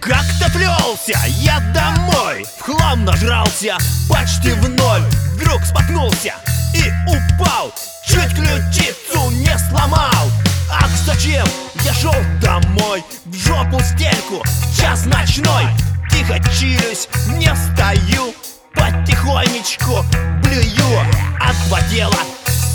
Как-то 0.00 0.50
плелся 0.50 1.18
я 1.26 1.60
домой 1.74 2.46
В 2.58 2.62
хлам 2.62 3.04
нажрался 3.04 3.76
почти 4.08 4.52
в 4.52 4.68
ноль. 4.70 5.02
Вдруг 5.34 5.62
споткнулся 5.62 6.34
и 6.74 6.90
упал 7.06 7.72
Чуть 8.06 8.34
ключицу 8.34 9.30
не 9.30 9.56
сломал. 9.58 10.30
Ах, 10.70 10.88
зачем 11.04 11.46
я 11.84 11.92
шел 11.92 12.14
домой 12.40 13.04
В 13.26 13.34
жопу 13.34 13.78
стельку 13.80 14.42
в 14.42 14.80
час 14.80 15.04
ночной? 15.04 15.66
Тихо 16.10 16.38
чилюсь, 16.58 17.08
не 17.28 17.52
встаю 17.52 18.34
Потихонечку 18.74 20.02
блюю. 20.42 21.00
От 21.38 21.56
два 21.68 21.82
тела 21.82 22.16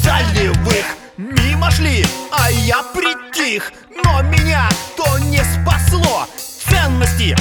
солевых 0.04 0.86
Мимо 1.18 1.72
шли, 1.72 2.06
а 2.32 2.52
я 2.52 2.84
притих 2.94 3.72
Но 4.04 4.22
меня 4.22 4.70
Ценности 7.06 7.36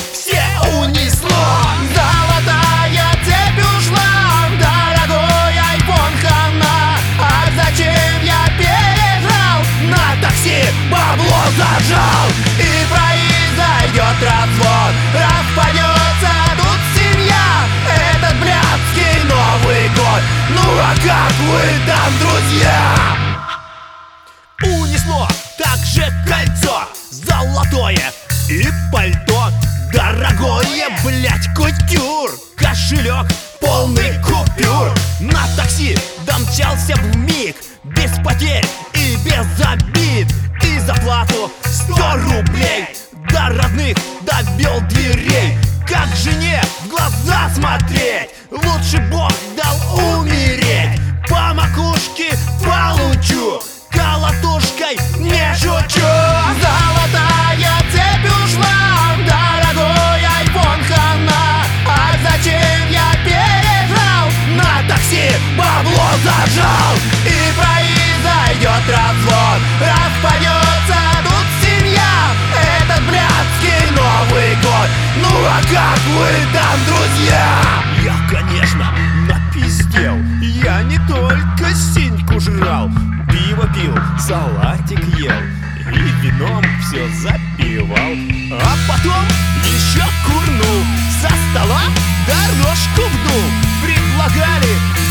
Кошелек 33.15 33.33
полный 33.61 34.13
купюр. 34.23 34.93
На 35.21 35.47
такси 35.57 35.97
домчался 36.27 36.95
в 36.97 37.17
миг 37.17 37.57
Без 37.85 38.11
потерь 38.25 38.65
и 38.95 39.17
без 39.25 39.47
обид. 39.67 40.27
И 40.63 40.79
за 40.81 40.95
плату 40.95 41.51
сто 41.65 42.15
рублей 42.15 42.87
До 43.31 43.49
родных 43.49 43.97
довел 44.23 44.81
дверей. 44.89 45.57
Как 45.87 46.09
жене 46.17 46.63
в 46.85 46.89
глаза 46.89 47.51
смотреть 47.55 48.04
И 67.27 67.53
произойдет 67.57 68.85
развод. 68.89 69.61
Распадется 69.81 70.99
тут 71.25 71.47
семья 71.63 72.33
Этот 72.53 73.03
блядский 73.05 73.91
Новый 73.91 74.55
год. 74.63 74.89
Ну 75.23 75.31
а 75.47 75.61
как 75.73 76.01
вы 76.17 76.31
там, 76.53 76.79
друзья? 76.87 77.85
Я, 78.03 78.17
конечно, 78.31 78.93
напиздел. 79.29 80.17
Я 80.65 80.83
не 80.83 80.99
только 81.07 81.75
синьку 81.75 82.41
жрал 82.41 82.91
Пиво 83.31 83.67
пил, 83.75 83.95
салатик 84.19 85.03
ел 85.19 85.33
И 85.93 86.27
вином 86.27 86.65
все 86.81 87.07
запивал. 87.21 88.15
А 88.53 88.77
потом 88.89 89.25
еще 89.65 90.05
курнул 90.27 90.85
Со 91.21 91.29
стола 91.29 91.83
дорожку 92.27 93.03
вдул 93.09 93.45
Предлагали 93.83 95.04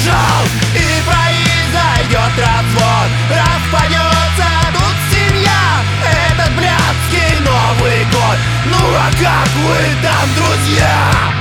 пошел 0.00 0.46
И 0.74 1.02
произойдет 1.04 2.32
развод 2.38 3.10
Распадется 3.28 4.48
тут 4.72 4.96
семья 5.12 5.82
Этот 6.04 6.52
блядский 6.54 7.38
Новый 7.40 8.04
год 8.04 8.38
Ну 8.66 8.94
а 8.94 9.10
как 9.12 9.48
вы 9.56 10.02
там, 10.02 10.28
друзья? 10.34 11.39